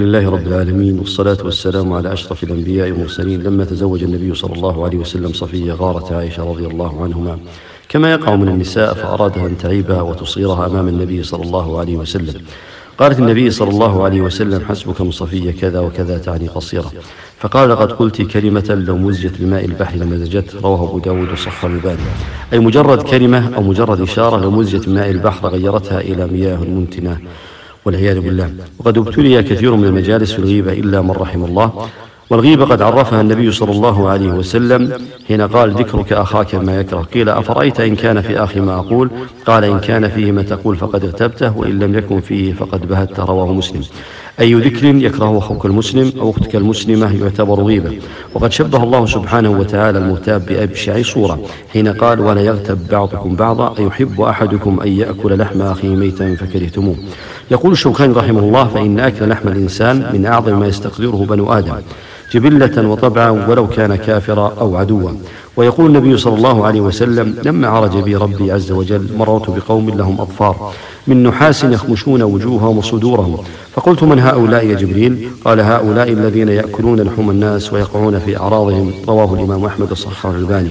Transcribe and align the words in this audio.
لله 0.00 0.30
رب 0.30 0.46
العالمين 0.46 0.98
والصلاة 0.98 1.36
والسلام 1.44 1.92
على 1.92 2.12
أشرف 2.12 2.44
الأنبياء 2.44 2.90
والمرسلين 2.90 3.42
لما 3.42 3.64
تزوج 3.64 4.02
النبي 4.02 4.34
صلى 4.34 4.52
الله 4.54 4.84
عليه 4.84 4.98
وسلم 4.98 5.32
صفية 5.32 5.72
غارت 5.72 6.12
عائشة 6.12 6.44
رضي 6.44 6.66
الله 6.66 7.02
عنهما. 7.02 7.38
كما 7.88 8.12
يقع 8.12 8.36
من 8.36 8.48
النساء 8.48 8.94
فأرادها 8.94 9.46
أن 9.46 9.58
تعيبها 9.58 10.02
وتصيرها 10.02 10.66
أمام 10.66 10.88
النبي 10.88 11.22
صلى 11.22 11.42
الله 11.42 11.78
عليه 11.78 11.96
وسلم. 11.96 12.34
قالت 12.98 13.18
النبي 13.18 13.50
صلى 13.50 13.70
الله 13.70 14.04
عليه 14.04 14.20
وسلم 14.20 14.64
حسبك 14.68 15.00
من 15.00 15.10
صفية 15.10 15.50
كذا 15.50 15.80
وكذا 15.80 16.18
تعني 16.18 16.48
قصيرة. 16.48 16.92
فقال 17.38 17.70
لقد 17.70 17.92
قلت 17.92 18.22
كلمة 18.22 18.84
لو 18.86 18.96
مزجت 18.96 19.40
بماء 19.40 19.64
البحر 19.64 19.96
لمزجت 19.96 20.54
رواه 20.54 20.88
أبو 20.88 20.98
داود 20.98 21.32
وصح 21.32 21.64
الباني. 21.64 21.98
أي 22.52 22.58
مجرد 22.58 23.02
كلمة 23.02 23.56
أو 23.56 23.62
مجرد 23.62 24.00
إشارة 24.00 24.40
لو 24.40 24.50
مزجت 24.50 24.88
بماء 24.88 25.10
البحر 25.10 25.48
غيرتها 25.48 26.00
إلى 26.00 26.26
مياه 26.26 26.56
منتنة 26.56 27.18
والعياذ 27.84 28.20
بالله. 28.20 28.50
وقد 28.78 28.98
ابتلي 28.98 29.42
كثير 29.42 29.76
من 29.76 29.84
المجالس 29.84 30.32
في 30.32 30.38
الغيبة 30.38 30.72
إلا 30.72 31.00
من 31.00 31.10
رحم 31.10 31.44
الله. 31.44 31.88
والغيبة 32.30 32.64
قد 32.64 32.82
عرفها 32.82 33.20
النبي 33.20 33.52
صلى 33.52 33.72
الله 33.72 34.08
عليه 34.08 34.28
وسلم 34.28 34.92
حين 35.28 35.40
قال 35.40 35.70
ذكرك 35.70 36.12
أخاك 36.12 36.54
ما 36.54 36.80
يكره. 36.80 37.00
قيل 37.00 37.28
أفرأيت 37.28 37.80
إن 37.80 37.96
كان 37.96 38.20
في 38.20 38.44
أخي 38.44 38.60
ما 38.60 38.74
أقول؟ 38.74 39.10
قال 39.46 39.64
إن 39.64 39.80
كان 39.80 40.08
فيه 40.08 40.32
ما 40.32 40.42
تقول 40.42 40.76
فقد 40.76 41.04
اغتبته 41.04 41.58
وإن 41.58 41.78
لم 41.78 41.94
يكن 41.94 42.20
فيه 42.20 42.52
فقد 42.52 42.88
بهت 42.88 43.20
رواه 43.20 43.52
مسلم. 43.52 43.82
أي 44.40 44.54
ذكر 44.54 44.84
يكرهه 44.84 45.38
أخوك 45.38 45.66
المسلم 45.66 46.12
أو 46.20 46.30
أختك 46.30 46.56
المسلمة 46.56 47.22
يعتبر 47.22 47.62
غيبة 47.62 47.98
وقد 48.34 48.52
شبه 48.52 48.82
الله 48.82 49.06
سبحانه 49.06 49.50
وتعالى 49.50 49.98
المغتاب 49.98 50.46
بأبشع 50.46 51.02
صورة 51.02 51.40
حين 51.72 51.88
قال 51.88 52.20
ولا 52.20 52.40
يغتب 52.40 52.88
بعضكم 52.88 53.36
بعضا 53.36 53.74
أيحب 53.78 54.20
أحدكم 54.20 54.80
أن 54.80 54.88
يأكل 54.88 55.38
لحم 55.38 55.62
أخيه 55.62 55.88
ميتا 55.88 56.34
فكرهتموه. 56.34 56.96
يقول 57.50 57.72
الشوكاني 57.72 58.12
رحمه 58.12 58.40
الله 58.40 58.68
فإن 58.68 59.00
أكل 59.00 59.28
لحم 59.28 59.48
الإنسان 59.48 60.10
من 60.12 60.26
أعظم 60.26 60.60
ما 60.60 60.66
يستقدره 60.66 61.26
بنو 61.28 61.52
آدم. 61.52 61.74
جبلة 62.32 62.88
وطبعا 62.88 63.30
ولو 63.30 63.66
كان 63.66 63.96
كافرا 63.96 64.54
أو 64.60 64.76
عدوا. 64.76 65.10
ويقول 65.56 65.86
النبي 65.86 66.16
صلى 66.16 66.34
الله 66.34 66.66
عليه 66.66 66.80
وسلم 66.80 67.34
لما 67.44 67.68
عرج 67.68 67.96
بي 67.96 68.16
ربي 68.16 68.52
عز 68.52 68.72
وجل 68.72 69.08
مررت 69.18 69.50
بقوم 69.50 69.90
لهم 69.90 70.20
أظفار 70.20 70.72
من 71.06 71.22
نحاس 71.22 71.64
يخمشون 71.64 72.22
وجوههم 72.22 72.78
وصدورهم. 72.78 73.38
فقلت 73.72 74.02
من 74.02 74.18
هؤلاء 74.18 74.66
يا 74.66 74.74
جبريل؟ 74.74 75.28
قال 75.44 75.60
هؤلاء 75.60 76.08
الذين 76.12 76.48
يأكلون 76.48 77.00
لحوم 77.00 77.30
الناس 77.30 77.72
ويقعون 77.72 78.18
في 78.18 78.36
أعراضهم. 78.36 78.92
رواه 79.08 79.34
الإمام 79.34 79.64
أحمد 79.64 79.90
الصحاح 79.90 80.34
الباني 80.34 80.70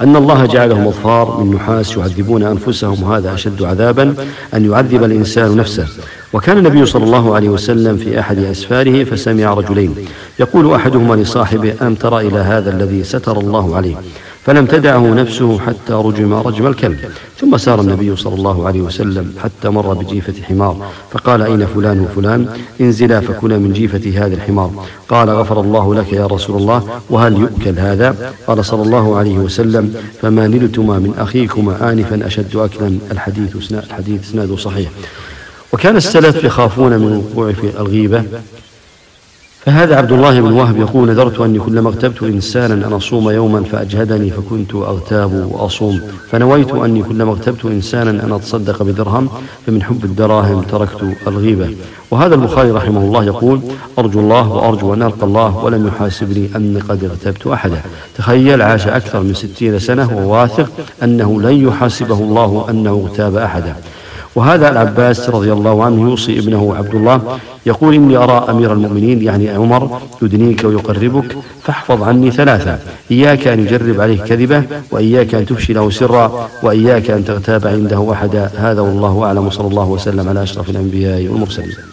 أن 0.00 0.16
الله 0.16 0.46
جعلهم 0.46 0.86
أظفار 0.86 1.40
من 1.40 1.54
نحاس 1.54 1.96
يعذبون 1.96 2.42
أنفسهم 2.42 3.02
وهذا 3.02 3.34
أشد 3.34 3.62
عذابا 3.62 4.14
أن 4.54 4.70
يعذب 4.70 5.04
الإنسان 5.04 5.56
نفسه. 5.56 5.86
وكان 6.32 6.58
النبي 6.58 6.86
صلى 6.86 7.04
الله 7.04 7.34
عليه 7.34 7.48
وسلم 7.48 7.96
في 7.96 8.20
أحد 8.20 8.38
أسفاره 8.38 9.04
فسمع 9.04 9.54
رجلين. 9.54 9.94
يقول 10.40 10.74
أحدهما 10.74 11.14
لصاحبه 11.14 11.74
ألم 11.82 11.94
ترى 11.94 12.28
إلى 12.28 12.38
هذا 12.38 12.70
الذي 12.70 13.04
ستر 13.04 13.38
الله 13.38 13.76
عليه؟ 13.76 13.96
فلم 14.44 14.66
تدعه 14.66 15.14
نفسه 15.14 15.58
حتى 15.58 15.92
رجم 15.92 16.34
رجم 16.34 16.66
الكلب. 16.66 16.98
ثم 17.40 17.56
سار 17.56 17.80
النبي 17.80 18.16
صلى 18.16 18.34
الله 18.34 18.66
عليه 18.66 18.80
وسلم 18.80 19.34
حتى 19.42 19.68
مر 19.68 19.94
بجيفة 19.94 20.42
حمار 20.42 20.90
فقال 21.10 21.42
أين 21.42 21.66
فلان 21.66 22.00
وفلان؟ 22.00 22.46
انزلا 22.80 23.20
فكلا 23.20 23.58
من 23.58 23.72
جيفة 23.72 24.26
هذا 24.26 24.34
الحمار. 24.34 24.70
قال 25.08 25.30
غفر 25.30 25.60
الله 25.60 25.94
لك 25.94 26.12
يا 26.12 26.26
رسول 26.26 26.56
الله 26.56 26.88
وهل 27.10 27.40
يؤكل 27.40 27.78
هذا؟ 27.78 28.32
قال 28.46 28.64
صلى 28.64 28.82
الله 28.82 29.16
عليه 29.16 29.38
وسلم 29.38 29.94
فما 30.22 30.46
نلتما 30.46 30.98
من 30.98 31.14
أخيكما 31.18 31.92
آنفا 31.92 32.26
أشد 32.26 32.56
أكلا. 32.56 32.98
الحديث 33.10 33.72
الحديث 33.72 34.28
اسناده 34.28 34.56
صحيح. 34.56 34.90
وكان 35.72 35.96
السلف 35.96 36.44
يخافون 36.44 36.98
من 36.98 37.06
الوقوع 37.06 37.52
في 37.52 37.80
الغيبة 37.80 38.24
فهذا 39.64 39.96
عبد 39.96 40.12
الله 40.12 40.40
بن 40.40 40.52
وهب 40.52 40.76
يقول 40.76 41.08
نذرت 41.08 41.40
أني 41.40 41.58
كلما 41.58 41.88
اغتبت 41.88 42.22
إنسانا 42.22 42.74
أن 42.74 42.92
أصوم 42.92 43.30
يوما 43.30 43.62
فأجهدني 43.62 44.30
فكنت 44.30 44.74
أغتاب 44.74 45.32
وأصوم. 45.50 46.00
فنويت 46.30 46.74
أني 46.74 47.02
كلما 47.02 47.30
اغتبت 47.30 47.64
إنسانا 47.64 48.10
أن 48.10 48.32
أتصدق 48.32 48.82
بدرهم 48.82 49.28
فمن 49.66 49.82
حب 49.82 50.04
الدراهم 50.04 50.62
تركت 50.62 51.04
الغيبة. 51.26 51.76
وهذا 52.10 52.34
البخاري 52.34 52.70
رحمه 52.70 53.00
الله 53.00 53.24
يقول 53.24 53.60
أرجو 53.98 54.20
الله 54.20 54.48
وأرجو 54.52 54.94
أن 54.94 55.02
ألقى 55.02 55.26
الله 55.26 55.64
ولم 55.64 55.86
يحاسبني 55.86 56.48
أني 56.56 56.80
قد 56.80 57.04
اغتبت 57.04 57.46
أحدا. 57.46 57.80
تخيل 58.16 58.62
عاش 58.62 58.86
أكثر 58.86 59.20
من 59.20 59.34
ستين 59.34 59.78
سنة 59.78 60.16
وواثق 60.16 60.70
أنه 61.02 61.42
لن 61.42 61.68
يحاسبه 61.68 62.18
الله 62.18 62.66
أنه 62.70 62.90
اغتاب 62.90 63.36
أحدا. 63.36 63.76
وهذا 64.34 64.70
العباس 64.70 65.30
رضي 65.30 65.52
الله 65.52 65.84
عنه 65.84 66.10
يوصي 66.10 66.38
ابنه 66.38 66.74
عبد 66.76 66.94
الله 66.94 67.38
يقول 67.66 67.94
إني 67.94 68.16
أرى 68.16 68.46
أمير 68.48 68.72
المؤمنين 68.72 69.22
يعني 69.22 69.50
عمر 69.50 70.00
يدنيك 70.22 70.64
ويقربك 70.64 71.36
فاحفظ 71.62 72.02
عني 72.02 72.30
ثلاثة 72.30 72.78
إياك 73.10 73.46
أن 73.48 73.60
يجرب 73.60 74.00
عليه 74.00 74.20
كذبة 74.20 74.62
وإياك 74.90 75.34
أن 75.34 75.46
تفشي 75.46 75.72
له 75.72 75.90
سرا 75.90 76.48
وإياك 76.62 77.10
أن 77.10 77.24
تغتاب 77.24 77.66
عنده 77.66 78.12
أحدا. 78.12 78.50
هذا 78.56 78.80
والله 78.80 79.24
أعلم 79.24 79.50
صلى 79.50 79.68
الله 79.68 79.88
وسلم 79.88 80.28
على 80.28 80.42
أشرف 80.42 80.70
الأنبياء 80.70 81.28
والمرسلين. 81.28 81.92